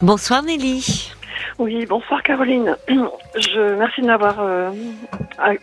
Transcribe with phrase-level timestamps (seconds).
[0.00, 1.12] Bonsoir Nelly.
[1.58, 2.76] Oui, bonsoir Caroline.
[2.88, 4.70] Je merci de m'avoir euh,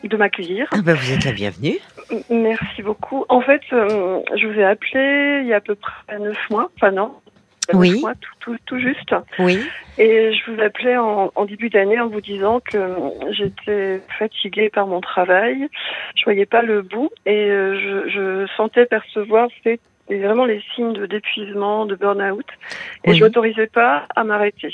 [0.04, 0.68] de m'accueillir.
[0.72, 1.78] Ah ben, vous êtes la bienvenue.
[2.30, 3.26] Merci beaucoup.
[3.30, 6.70] En fait, euh, je vous ai appelé il y a à peu près neuf mois,
[6.78, 7.14] enfin non,
[7.74, 7.92] Oui.
[7.92, 9.14] neuf mois, tout, tout, tout juste.
[9.40, 9.60] Oui.
[9.98, 14.70] Et je vous appelais en, en début d'année en vous disant que euh, j'étais fatiguée
[14.70, 15.68] par mon travail,
[16.16, 19.50] je voyais pas le bout et je, je sentais percevoir
[20.08, 22.46] c'est vraiment les signes de d'épuisement, de burn-out
[23.04, 23.18] et Oui.
[23.18, 24.74] je m'autorisais pas à m'arrêter.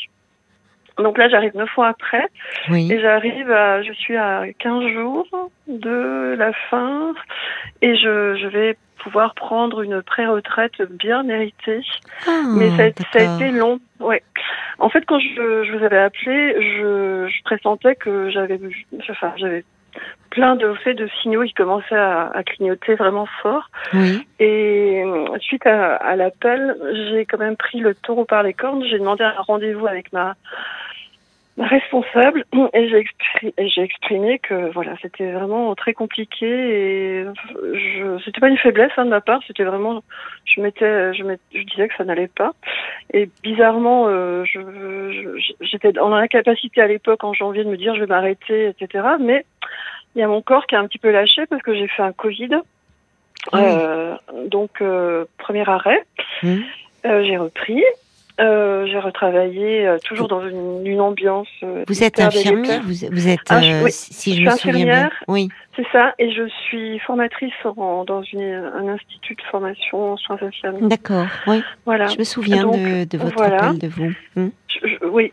[0.99, 2.25] Donc là, j'arrive neuf mois après
[2.69, 2.91] Oui.
[2.91, 5.25] et j'arrive à, je suis à 15 jours
[5.67, 7.13] de la fin
[7.81, 11.81] et je, je vais pouvoir prendre une pré-retraite bien méritée.
[12.27, 14.21] Ah, Mais ça, a- ça a été long, ouais.
[14.77, 18.59] En fait, quand je, je vous avais appelé, je, je pressentais que j'avais,
[19.09, 19.65] enfin, j'avais
[20.29, 23.69] plein de faits de signaux qui commençaient à, à clignoter vraiment fort.
[23.93, 24.27] Oui.
[24.39, 26.75] Et euh, suite à, à l'appel,
[27.11, 28.83] j'ai quand même pris le taureau par les cornes.
[28.89, 30.35] J'ai demandé un rendez-vous avec ma,
[31.57, 37.25] ma responsable et j'ai exprimé, que voilà, c'était vraiment très compliqué et
[37.73, 40.03] je, c'était pas une faiblesse hein, de ma part, c'était vraiment,
[40.45, 42.53] je m'étais, je, disais que ça n'allait pas.
[43.13, 47.99] Et bizarrement, euh, je- j'étais en incapacité à l'époque en janvier de me dire je
[48.01, 49.05] vais m'arrêter, etc.
[49.19, 49.45] Mais
[50.15, 52.03] il y a mon corps qui a un petit peu lâché parce que j'ai fait
[52.03, 52.49] un Covid.
[53.51, 53.61] Ah oui.
[53.65, 54.15] Euh,
[54.47, 56.03] donc, euh, premier arrêt.
[56.43, 56.61] Hum.
[57.05, 57.83] Euh, j'ai repris.
[58.39, 61.47] J'ai retravaillé toujours dans une, une ambiance.
[61.87, 63.91] Vous êtes infirmière, vous, vous êtes, Ah, je- oui.
[63.91, 64.93] si Je je, suis me souviens bien.
[65.05, 65.23] infirmière.
[65.27, 65.49] Oui.
[65.75, 70.37] C'est ça, et je suis formatrice en- dans une, un institut de formation en soins
[70.41, 70.87] infirmiers.
[70.87, 71.27] D'accord.
[71.47, 71.61] Oui.
[71.85, 72.07] Voilà.
[72.07, 73.65] Je me souviens Donc, de, de votre voilà.
[73.65, 74.11] appel de vous.
[74.35, 75.31] Je- je- oui.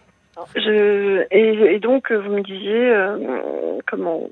[0.56, 4.22] Je, et, et donc, vous me disiez euh, comment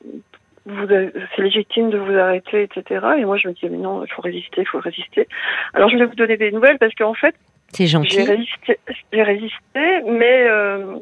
[1.36, 3.06] c'est légitime de vous arrêter, etc.
[3.18, 5.26] Et moi, je me disais, mais non, il faut résister, il faut résister.
[5.74, 7.34] Alors, je voulais vous donner des nouvelles parce qu'en fait,
[7.72, 8.22] C'est j'ai gentil.
[8.22, 8.78] résisté,
[9.12, 10.96] j'ai résisté, mais euh,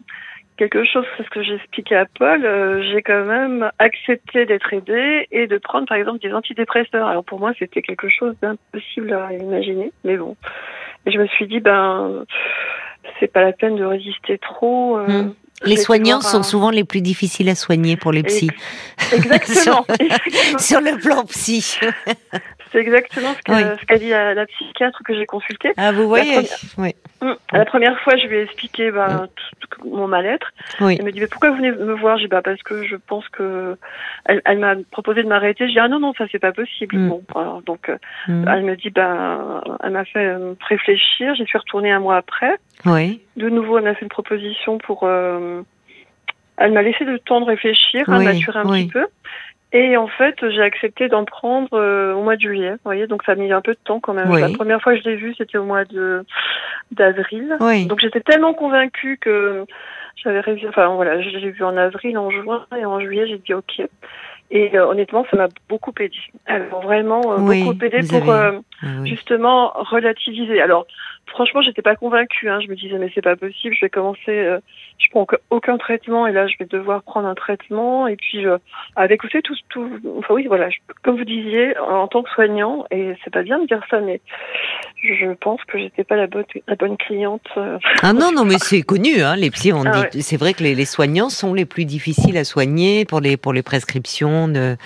[0.56, 4.72] quelque chose, c'est ce que j'ai expliqué à Paul, euh, j'ai quand même accepté d'être
[4.72, 7.06] aidée et de prendre, par exemple, des antidépresseurs.
[7.08, 10.36] Alors, pour moi, c'était quelque chose d'impossible à imaginer, mais bon.
[11.06, 12.24] Et je me suis dit, ben,
[13.20, 14.98] c'est pas la peine de résister trop.
[14.98, 15.34] euh, Hum.
[15.62, 18.50] Les soignants sont souvent les plus difficiles à soigner pour les psys.
[19.12, 19.86] Exactement.
[20.00, 20.58] Exactement.
[20.58, 21.78] Sur le plan psy.
[22.72, 23.62] C'est exactement ce Oui.
[23.86, 25.72] qu'a dit la, la psychiatre que j'ai consultée.
[25.76, 26.94] Ah, vous voyez première- Oui.
[27.22, 27.36] Hum.
[27.52, 29.28] La première fois, je lui ai expliqué ben,
[29.60, 30.52] tout, tout mon mal-être.
[30.80, 30.96] Oui.
[30.98, 32.18] Elle me dit mais pourquoi vous venez me voir?
[32.18, 33.76] J'ai bah parce que je pense que
[34.26, 35.66] elle, elle m'a proposé de m'arrêter.
[35.66, 36.96] J'ai dit ah non non ça c'est pas possible.
[36.96, 37.08] Mm.
[37.08, 37.96] Bon alors donc euh,
[38.28, 41.34] elle me dit ben elle m'a fait euh, réfléchir.
[41.36, 42.58] J'y suis retournée un mois après.
[42.84, 43.20] Oui.
[43.36, 45.04] De nouveau elle m'a fait une proposition pour.
[45.04, 45.62] euh,
[46.58, 48.84] elle m'a laissé le temps de réfléchir, Oui, maturer un oui.
[48.86, 49.06] petit peu.
[49.78, 52.70] Et en fait, j'ai accepté d'en prendre euh, au mois de juillet.
[52.70, 54.30] Vous voyez, donc ça a mis un peu de temps quand même.
[54.30, 54.40] Oui.
[54.40, 56.24] La première fois que je l'ai vu, c'était au mois de
[56.92, 57.56] d'avril.
[57.60, 57.84] Oui.
[57.86, 59.66] Donc j'étais tellement convaincue que
[60.16, 60.66] j'avais réussi.
[60.66, 63.82] Enfin voilà, je l'ai vu en avril, en juin et en juillet, j'ai dit ok.
[64.50, 66.16] Et euh, honnêtement, ça m'a beaucoup aidé.
[66.46, 70.62] Alors vraiment euh, Oui, beaucoup aidé pour avez- euh, Ah justement relativiser.
[70.62, 70.86] Alors
[71.26, 72.48] franchement, j'étais pas convaincue.
[72.48, 72.60] Hein.
[72.60, 73.74] Je me disais mais c'est pas possible.
[73.74, 74.18] Je vais commencer.
[74.28, 74.58] euh,
[74.98, 78.56] je prends aucun- traitement et là je vais devoir prendre un traitement et puis euh,
[78.96, 79.90] avec vous savez tout tout.
[80.18, 80.70] Enfin oui voilà.
[80.70, 84.00] je- comme vous disiez en tant que soignant et c'est pas bien de dire ça
[84.00, 84.20] mais
[85.02, 87.42] je pense que j'étais pas la bonne la bonne cliente.
[87.58, 90.54] euh, Ah non, non, mais c'est connu, hein, les psys, on Ah dit, c'est vrai
[90.54, 94.48] que les, les soignants sont les plus difficiles à soigner pour les, pour les prescriptions
[94.48, 94.76] de euh,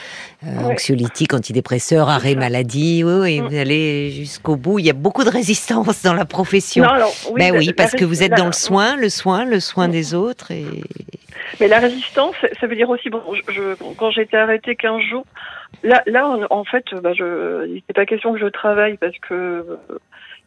[0.42, 0.72] Ouais.
[0.72, 3.46] anxiolytiques, antidépresseurs, arrêt maladie, oui, oui, Mm.
[3.46, 4.78] vous allez jusqu'au bout.
[4.78, 6.84] Il y a beaucoup de résistance dans la profession.
[6.84, 9.08] Non, alors, oui, ben la- oui, la parce que vous êtes dans le soin, le
[9.10, 9.92] soin, le soin Mm.
[9.92, 10.50] des autres.
[10.50, 10.64] Et...
[11.60, 15.02] Mais la résistance, ça veut dire aussi, bon, je, je- quand j'ai été arrêtée 15
[15.02, 15.26] jours,
[15.82, 19.16] là, là en, en fait, bah, je, il n'était pas question que je travaille parce
[19.28, 19.64] que.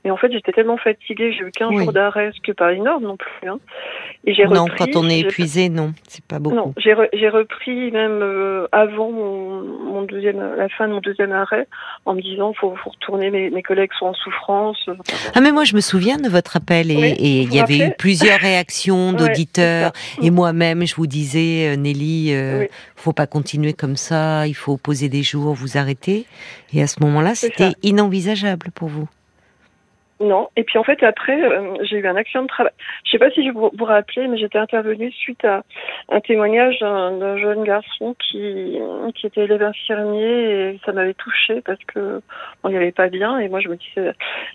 [0.04, 1.84] Mais en fait, j'étais tellement fatiguée, j'ai eu 15 Oui.
[1.84, 3.48] jours d'arrêt, ce qui n'est pas énorme non plus.
[3.50, 3.60] Hein.
[4.26, 4.78] Et j'ai Non, repris.
[4.92, 6.56] quand on est épuisé, non, c'est pas beaucoup.
[6.56, 11.00] Non, j'ai re- j'ai repris même euh, avant mon, mon deuxième, la fin de mon
[11.00, 11.68] deuxième arrêt,
[12.06, 14.78] en me disant faut, faut retourner, mes, mes collègues sont en souffrance.
[15.36, 17.88] Ah mais moi je me souviens de votre appel et, Oui, et il y avait
[17.88, 19.92] eu plusieurs réactions d'auditeurs
[20.22, 22.68] et moi-même je vous disais euh, Nelly euh, Oui.
[22.96, 26.26] faut pas continuer comme ça il faut poser des jours vous arrêter
[26.74, 29.08] et à ce moment-là c'était inenvisageable pour vous
[30.24, 30.48] Non.
[30.56, 32.72] Et puis en fait après euh, j'ai eu un accident de travail.
[33.06, 35.64] Je sais pas si je vous, vous rappelez, mais j'étais intervenue suite à
[36.10, 38.78] un témoignage d'un jeune garçon qui
[39.16, 42.22] qui était élève infirmier et ça m'avait touchée parce que
[42.64, 44.14] on n'y allait pas bien et moi je me disais.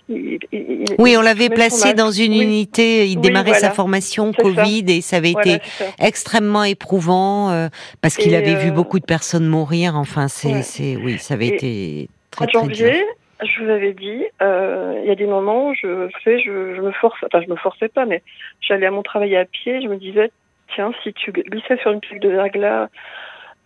[0.09, 2.41] il- il- oui on l'avait placé dans une Oui.
[2.43, 4.41] unité il Oui, démarrait sa formation ça.
[4.41, 5.63] Covid et ça avait Voilà, été
[5.99, 7.67] extrêmement éprouvant euh,
[8.01, 10.61] parce qu'il avait vu euh, beaucoup de personnes mourir enfin c'est ouais.
[10.63, 13.05] c'est oui ça avait Et- été En très dur janvier,
[13.43, 16.81] je vous avais dit, euh, il y a des moments où je fais, je, je
[16.81, 18.21] me force, enfin je me forçais pas, mais
[18.61, 20.31] j'allais à mon travail à pied, je me disais,
[20.75, 22.89] tiens, si tu glissais sur une plaque de verglas,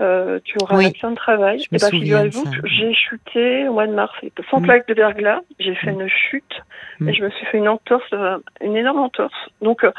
[0.01, 0.85] euh, tu auras Oui.
[0.85, 1.59] un accident de travail.
[1.59, 4.13] Je Et bah, souviens de figurez-vous j'ai chuté au mois de mars,
[4.49, 4.63] sans Mm.
[4.63, 6.01] plaque de verglas, j'ai fait Mm.
[6.01, 6.61] une chute
[6.99, 7.09] Mm.
[7.09, 9.33] et je me suis fait une entorse, euh, une énorme entorse.
[9.61, 9.91] Donc euh,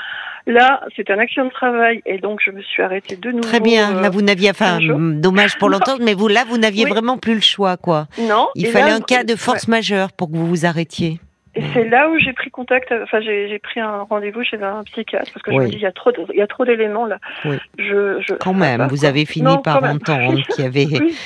[0.46, 3.42] là, c'était un accident de travail et donc je me suis arrêtée de nouveau.
[3.48, 3.96] Très bien.
[3.96, 6.90] euh, Là, vous n'aviez, enfin, dommage pour l'entendre, mais vous, là, vous n'aviez Oui.
[6.90, 8.06] vraiment plus le choix, quoi.
[8.18, 8.48] non.
[8.54, 9.36] Il fallait là, un cas de ouais.
[9.38, 11.20] force majeure pour que vous vous arrêtiez.
[11.56, 15.30] Et c'est là où j'ai pris contact, enfin j'ai pris un rendez-vous chez un psychiatre
[15.32, 15.64] parce que je Oui.
[15.66, 17.18] me dis il y a trop de, il y a trop d'éléments là.
[17.44, 17.56] Oui.
[17.78, 19.08] Je, je, Quand même, va, vous quoi.
[19.08, 20.86] avez fini Non, par entendre qu'il y avait.
[21.00, 21.16] Oui.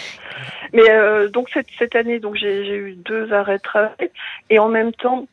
[0.74, 4.10] Mais euh, donc cette cette année donc j'ai eu deux arrêts de travail
[4.50, 5.26] et en même temps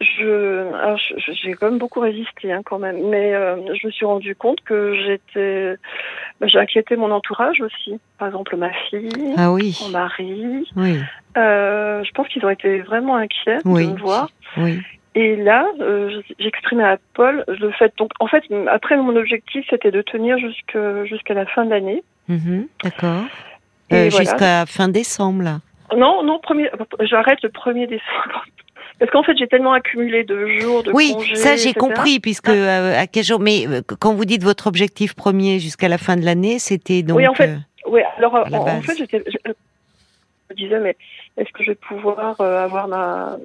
[0.00, 0.98] je alors,
[1.42, 4.60] j'ai quand même beaucoup résisté hein, quand même mais euh, je me suis rendu compte
[4.62, 5.76] que j'étais
[6.40, 10.98] bah, j'ai inquiété mon entourage aussi par exemple ma fille Ah oui, mon mari oui,
[11.38, 13.86] euh, je pense qu'ils ont été vraiment inquiets Oui.
[13.86, 14.28] de me voir
[14.58, 14.80] oui.
[15.18, 17.90] Et là, euh, j'exprimais à Paul le fait.
[17.96, 22.02] Donc, en fait, après, mon objectif, c'était de tenir jusqu'à la fin de l'année.
[22.28, 23.22] Mhm, D'accord.
[23.94, 24.10] Euh, voilà.
[24.10, 25.60] Jusqu'à fin décembre, là.
[25.96, 26.68] Non, non, premier.
[27.00, 28.44] J'arrête le 1er décembre.
[28.98, 32.48] Parce qu'en fait, j'ai tellement accumulé de jours de Oui, congés, ça j'ai compris, puisque
[32.48, 33.40] euh, à quel jour.
[33.40, 37.18] Mais euh, quand vous dites votre objectif premier jusqu'à la fin de l'année, c'était donc.
[37.18, 37.56] Oui, en fait, euh,
[37.88, 39.50] Oui, alors la en, fait, j'étais, je
[40.50, 40.96] me disais, mais
[41.36, 43.36] est-ce que je vais pouvoir euh, avoir ma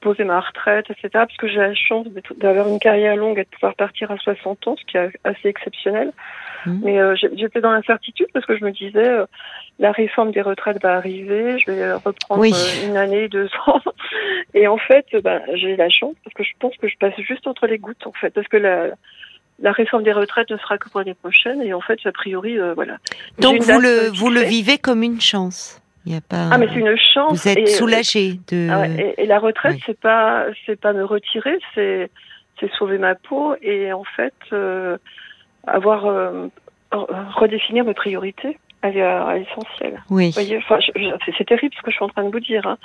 [0.00, 1.08] poser ma retraite, etc.
[1.12, 2.06] Parce que j'ai la chance
[2.38, 5.48] d'avoir une carrière longue et de pouvoir partir à 60 ans, ce qui est assez
[5.48, 6.12] exceptionnel.
[6.66, 6.80] Mhm.
[6.84, 9.26] Mais euh, j'étais dans l'incertitude parce que je me disais, euh,
[9.78, 12.52] la réforme des retraites va arriver, je vais euh, reprendre Oui.
[12.54, 13.80] euh, une année, deux ans.
[14.54, 17.46] Et en fait, ben, j'ai la chance parce que je pense que je passe juste
[17.46, 18.88] entre les gouttes, en fait, parce que la
[19.60, 22.58] la réforme des retraites ne sera que pour l'année prochaine et en fait, a priori,
[22.58, 22.96] euh, voilà.
[23.38, 25.80] Donc vous le vous le vivez comme une chance.
[26.04, 26.48] Il y a pas.
[26.50, 27.44] Ah mais c'est une chance.
[27.44, 28.68] Vous êtes soulagé de.
[28.70, 29.82] Ah ouais, et, et la retraite, Oui.
[29.86, 32.10] c'est pas c'est pas me retirer, c'est
[32.58, 34.96] c'est sauver ma peau et en fait euh,
[35.66, 36.48] avoir euh,
[36.92, 40.02] re- redéfinir mes priorités à, à l'essentiel.
[40.10, 40.26] Oui.
[40.26, 40.78] Vous voyez, enfin,
[41.38, 42.78] c'est- terrible ce que je suis en train de vous dire, hein.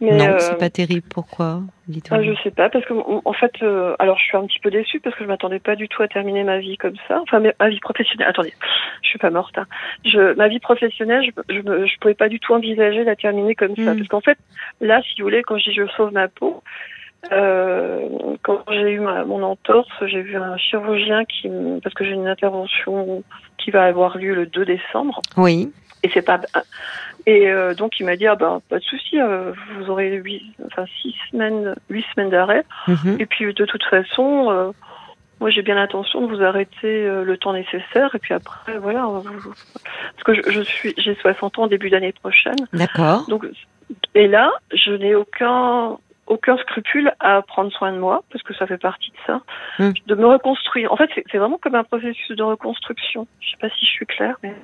[0.00, 1.06] mais non, euh, c'est pas terrible.
[1.12, 2.20] Pourquoi Dites-moi.
[2.20, 4.70] ah, je sais pas parce que en fait, euh, alors je suis un petit peu
[4.70, 7.40] déçue parce que je m'attendais pas du tout à terminer ma vie comme ça, enfin
[7.60, 8.28] ma vie professionnelle.
[8.28, 8.54] Attendez,
[9.02, 9.58] je suis pas morte.
[9.58, 9.66] Hein.
[10.06, 13.76] Je, ma vie professionnelle, je, je, je pouvais pas du tout envisager la terminer comme
[13.76, 13.96] ça Mm.
[13.98, 14.38] parce qu'en fait,
[14.80, 16.62] là, si vous voulez, quand je dis je sauve ma peau,
[17.30, 18.08] euh,
[18.42, 21.48] quand j'ai eu ma, mon entorse, j'ai vu un chirurgien qui,
[21.82, 23.22] parce que j'ai une intervention
[23.58, 25.20] qui va avoir lieu le 2 décembre.
[25.36, 25.72] Oui.
[26.02, 26.40] Et c'est pas
[27.26, 30.42] et euh, donc il m'a dit ah ben pas de souci euh, vous aurez huit
[30.66, 33.18] enfin six semaines huit semaines d'arrêt Mhm.
[33.20, 34.72] et puis de toute façon euh,
[35.38, 39.06] moi j'ai bien l'intention de vous arrêter euh, le temps nécessaire et puis après voilà
[40.16, 43.24] parce que je, je suis j'ai 60 ans au début d'année prochaine D'accord.
[43.28, 43.46] donc
[44.16, 45.98] et là je n'ai aucun
[46.32, 49.40] aucun scrupule à prendre soin de moi parce que ça fait partie de ça
[49.78, 49.90] Mm.
[50.06, 50.92] de me reconstruire.
[50.92, 53.26] En fait c'est vraiment comme un processus de reconstruction.
[53.40, 54.54] Je sais pas si je suis claire mais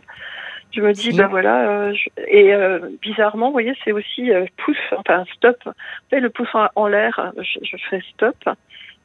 [0.72, 4.44] je me dis ben voilà euh, je- et euh, bizarrement vous voyez c'est aussi euh,
[4.58, 5.56] pouce enfin stop.
[5.64, 8.36] Vous le pouce en, en l'air je, je fais stop.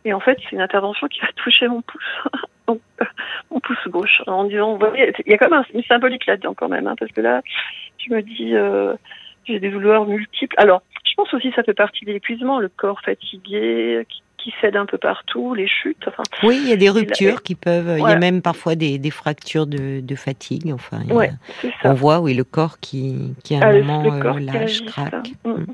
[0.06, 2.14] Et en fait c'est une intervention qui va toucher mon pouce.
[2.68, 3.06] Donc, euh,
[3.52, 6.26] mon pouce gauche en disant vous voyez il y a quand même un, une symbolique
[6.26, 7.42] là-dedans quand même hein, parce que là
[7.98, 8.54] je me dis
[9.46, 10.56] j'ai des douleurs multiples.
[10.58, 10.82] Alors
[11.14, 14.76] je pense aussi que ça fait partie de l'épuisement le corps fatigué qui, qui cède
[14.76, 17.98] un peu partout les chutes enfin Oui, il y a des ruptures qui peuvent.
[18.00, 20.72] Il y a même parfois des, des fractures de, de fatigue.
[20.74, 21.28] Enfin, a-
[21.84, 25.28] ça on voit oui le corps qui qui à un Ah, moment euh, lâche, craque.
[25.46, 25.50] ça.
[25.50, 25.66] Mm.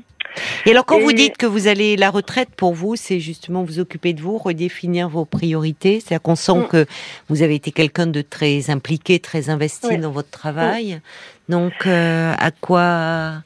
[0.66, 3.80] Et alors quand vous dites que vous allez la retraite pour vous, c'est justement vous
[3.80, 5.98] occuper de vous, redéfinir vos priorités.
[5.98, 6.68] C'est-à-dire qu'on sent Mm.
[6.68, 6.86] que
[7.28, 11.00] vous avez été quelqu'un de très impliqué, très investi dans votre travail.
[11.48, 13.42] Donc euh, à quoi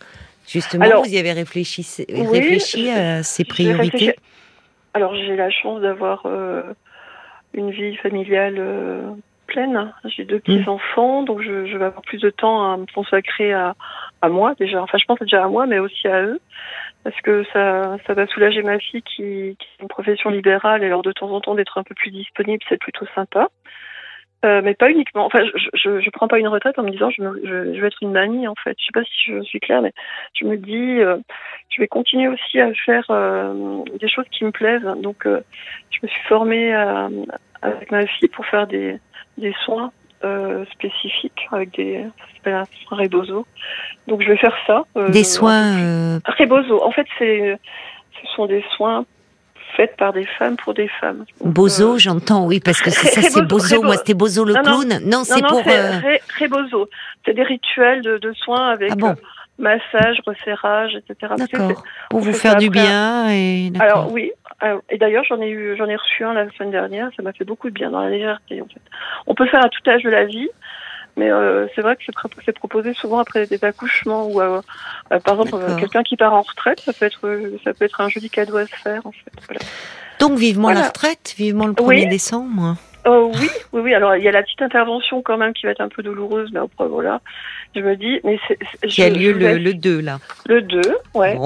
[0.47, 4.15] justement Alors, vous y avez réfléchi, oui, réfléchi à ces priorités?
[4.95, 6.63] Alors j'ai la chance d'avoir euh,
[7.53, 9.03] une vie familiale euh,
[9.49, 9.93] pleine.
[10.05, 13.53] J'ai deux petits enfants, donc je, je vais avoir plus de temps à me consacrer
[13.53, 13.75] à,
[14.23, 14.81] à moi déjà.
[14.83, 16.41] Enfin, je pense déjà à moi, mais aussi à eux,
[17.03, 20.87] parce que ça, ça va soulager ma fille qui, qui a une profession libérale et
[20.87, 23.49] alors de temps en temps d'être un peu plus disponible, c'est plutôt sympa.
[24.45, 25.25] Euh, mais pas uniquement.
[25.25, 27.81] Enfin, je, je, je prends pas une retraite en me disant je, me- je, je
[27.81, 28.77] vais être une mamie en fait.
[28.79, 29.93] Je sais pas si je suis claire, mais
[30.39, 31.17] je me dis euh,
[31.71, 34.85] je vais continuer aussi à faire euh, des choses qui me plaisent.
[35.03, 35.41] Donc, euh,
[35.91, 37.09] je me suis formée à-
[37.63, 38.99] avec ma fille pour faire des,
[39.39, 39.91] des soins
[40.73, 43.47] spécifiques avec des ça s'appelle un Rebozo.
[44.07, 44.85] Donc, je vais faire ça.
[45.11, 46.83] Des soins Rebozo.
[46.83, 47.59] En fait, c'est
[48.21, 49.05] ce sont des soins
[49.77, 51.25] faits par des femmes pour des femmes.
[51.41, 53.83] Donc, Bozo, euh, j'entends, oui, parce que c'est ça, c'est Bozo.
[53.83, 54.89] Moi, c'était Bozo le Non, clown.
[54.89, 55.59] Non, non, c'est pour.
[55.67, 56.89] euh, Ré- Rebozo.
[57.25, 59.15] C'est des rituels de, de soins avec Ah bon euh,
[59.59, 61.33] massage, resserrage, etc.
[61.39, 61.83] D'accord.
[62.11, 63.73] Pour vous faire du bien et.
[63.81, 64.33] Alors oui.
[64.91, 67.11] Et d'ailleurs, j'en ai eu, j'en ai reçu un la semaine dernière.
[67.17, 68.63] Ça m'a fait beaucoup de bien dans la légèreté.
[68.63, 68.81] En fait,
[69.27, 70.49] on peut faire à tout âge de la vie.
[71.17, 72.03] Mais euh, c'est vrai que
[72.45, 74.61] c'est proposé souvent après des accouchements ou euh,
[75.13, 77.21] euh, par exemple quelqu'un qui part en retraite, ça peut être
[77.63, 79.33] ça peut être un joli cadeau à se faire en fait.
[79.47, 79.61] Voilà.
[80.19, 82.77] Donc vivement la retraite, vivement le 1er décembre.
[83.07, 83.95] Oh, oui, oui, oui.
[83.95, 86.51] Alors il y a la petite intervention quand même qui va être un peu douloureuse,
[86.53, 87.21] mais après voilà,
[87.77, 90.19] je me dis, mais c'est qui a lieu le, le, 2 là.
[90.47, 90.81] Le 2,
[91.15, 91.39] ouais.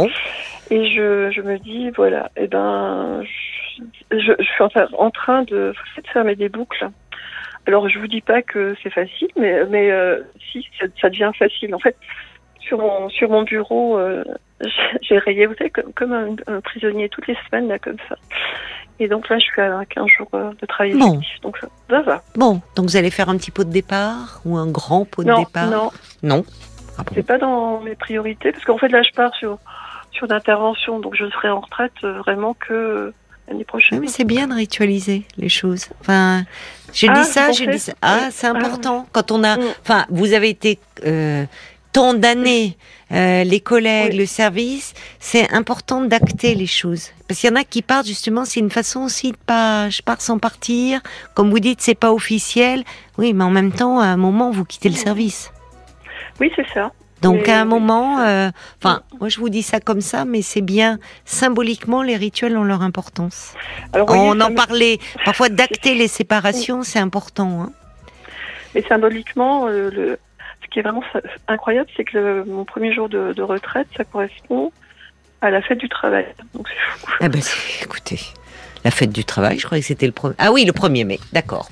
[0.70, 3.22] Et je, je me dis voilà, et eh ben
[4.10, 6.88] je, je, suis en, en train de, de fermer des boucles.
[7.68, 11.74] Alors je vous dis pas que c'est facile, mais mais euh, si ça, devient facile.
[11.74, 11.96] En fait,
[12.60, 14.24] sur mon sur mon bureau, euh,
[15.02, 16.12] j'ai rayé, vous savez, comme, comme
[16.46, 18.16] un, prisonnier toutes les semaines là comme ça.
[18.98, 21.20] Et donc là, je suis à 15 jours euh, de travail bon.
[21.42, 22.22] donc ça, va.
[22.36, 25.36] Bon, donc vous allez faire un petit pot de départ ou un grand pot de
[25.36, 25.90] départ Non,
[26.22, 26.44] non.
[26.96, 29.58] Ah c'est pas dans mes priorités parce qu'en fait là, je pars sur
[30.10, 33.12] sur d'intervention, donc je serai en retraite vraiment que
[33.48, 34.00] l'année prochaine.
[34.00, 35.86] mais c'est bien de ritualiser les choses.
[36.00, 36.44] Enfin,
[36.92, 37.92] je ah, dis ça, je dis ça.
[38.02, 39.06] Ah, c'est important.
[39.12, 39.62] Quand on a, mm.
[39.82, 41.44] enfin, vous avez été euh,
[41.92, 42.76] tant d'années,
[43.12, 47.10] euh, les collègues, le service, c'est important d'acter les choses.
[47.26, 50.02] Parce qu'il y en a qui partent justement, c'est une façon aussi de pas, je
[50.02, 51.00] pars sans partir.
[51.34, 52.84] Comme vous dites, c'est pas officiel.
[53.16, 54.98] Oui, mais en même temps, à un moment, vous quittez le mm.
[54.98, 55.52] service.
[56.40, 56.92] Oui, c'est ça.
[57.22, 60.60] Donc à un moment, euh, enfin, moi je vous dis ça comme ça, mais c'est
[60.60, 63.54] bien symboliquement les rituels ont leur importance.
[63.92, 67.62] On en parlait parfois d'acter les séparations, c'est important.
[67.62, 67.72] Hein.
[68.74, 70.18] Mais symboliquement, euh, le,
[70.62, 71.02] ce qui est vraiment
[71.48, 74.72] incroyable, c'est que mon premier jour de, retraite, ça correspond
[75.40, 76.26] à la fête du travail.
[76.54, 76.68] Donc.
[77.20, 77.40] Ah ben,
[77.82, 78.20] écoutez,
[78.84, 80.34] la fête du travail, je croyais que c'était le premier.
[80.38, 81.70] Ah oui, le 1er mai, d'accord.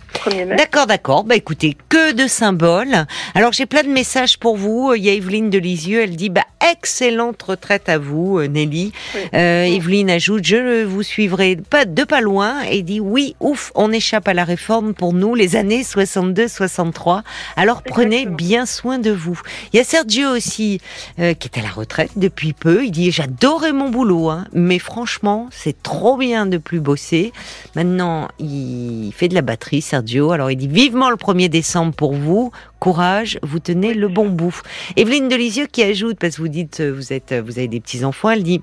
[0.56, 1.25] D'accord, d'accord.
[1.25, 3.06] Bah écoutez, que de symboles.
[3.35, 4.95] Alors j'ai plein de messages pour vous.
[4.95, 8.92] Il y a Evelyne de Lisieux, elle dit bah excellente retraite à vous, euh, Nelly.
[9.35, 13.92] Euh, Evelyne ajoute je vous suivrai pas de pas loin et dit oui, ouf, on
[13.92, 17.23] échappe à la réforme pour nous les années 62-63.
[17.56, 19.40] Alors prenez bien soin de vous.
[19.73, 20.80] Il y a Sergio aussi
[21.18, 22.85] euh, qui est à la retraite depuis peu.
[22.85, 27.32] Il dit j'adorais mon boulot, hein, mais franchement c'est trop bien de plus bosser
[27.75, 30.32] Maintenant, il fait de la batterie, Sergio.
[30.32, 32.52] Alors, il dit vivement le 1er décembre pour vous.
[32.80, 34.61] Courage, vous tenez le bon bout.
[34.97, 38.30] Evelyne Delisieux qui ajoute, parce que vous dites, vous êtes, vous avez des petits enfants,
[38.30, 38.61] elle dit.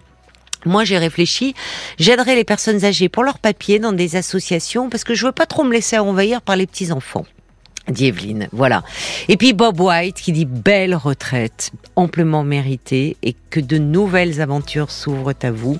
[0.65, 1.55] Moi, j'ai réfléchi.
[1.99, 5.45] J'aiderai les personnes âgées pour leurs papiers dans des associations parce que je veux pas
[5.45, 7.25] trop me laisser envahir par les petits enfants
[7.89, 8.47] dit Evelyne.
[8.51, 8.83] Voilà.
[9.27, 14.91] Et puis Bob White qui dit belle retraite, amplement méritée et que de nouvelles aventures
[14.91, 15.77] s'ouvrent à vous.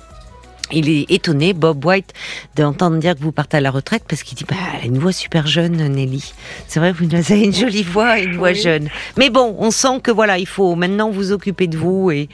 [0.74, 2.12] Il est étonné, Bob White,
[2.56, 4.98] d'entendre dire que vous partez à la retraite parce qu'il dit, bah, elle a une
[4.98, 6.34] voix super jeune, Nelly.
[6.66, 8.88] C'est vrai, vous avez une jolie voix et une voix jeune.
[9.16, 12.28] Mais bon, on sent que voilà, il faut maintenant vous occuper de vous et,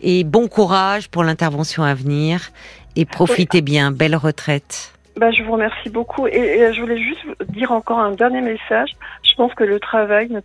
[0.00, 2.50] et bon courage pour l'intervention à venir
[2.96, 3.90] et profitez bien.
[3.90, 4.94] Belle retraite.
[5.16, 6.26] Bah, je vous remercie beaucoup.
[6.26, 8.90] Et, je voulais juste dire encore un dernier message.
[9.22, 10.40] Je pense que le travail ne,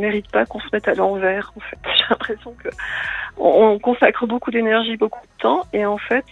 [0.00, 1.52] mérite pas qu'on se mette à l'envers.
[1.56, 1.78] En fait,
[2.10, 2.68] l'impression que
[3.36, 6.24] on, consacre beaucoup d'énergie, beaucoup de temps, et en fait,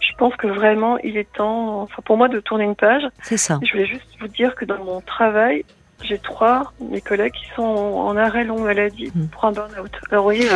[0.00, 3.02] je pense que vraiment, il est temps, enfin pour moi, de tourner une page.
[3.22, 3.58] C'est ça.
[3.62, 5.64] Je voulais juste vous dire que dans mon travail,
[6.02, 9.26] j'ai trois mes collègues qui sont en arrêt long maladie hmm.
[9.28, 9.90] pour un burn-out.
[10.10, 10.48] Alors, vous voyez.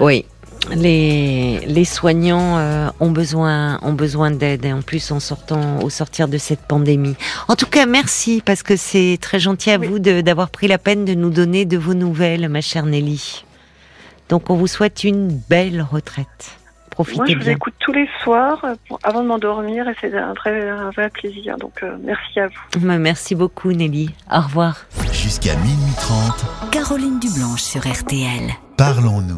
[0.00, 0.26] Oui
[0.72, 5.90] les, les soignants euh, ont besoin ont besoin d'aide et en plus en sortant au
[5.90, 7.16] sortir de cette pandémie.
[7.48, 11.04] En tout cas, merci parce que c'est très gentil à vous d'avoir pris la peine
[11.04, 13.44] de nous donner de vos nouvelles, ma chère Nelly.
[14.28, 16.58] Donc on vous souhaite une belle retraite.
[16.90, 18.64] Profitez Moi, je vous écoute tous les soirs
[19.02, 21.56] avant de m'endormir et c'est un vrai, un vrai plaisir.
[21.58, 22.80] Donc euh, merci à vous.
[22.80, 24.10] Merci beaucoup Nelly.
[24.32, 24.86] Au revoir.
[25.12, 26.70] Jusqu'à minuit 30.
[26.70, 28.50] Caroline Dublanche sur RTL.
[28.76, 29.32] Parlons-nous.